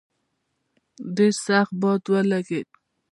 ډېر 1.15 1.33
سخت 1.47 1.73
باد 1.81 2.01
ولګېد. 2.11 2.67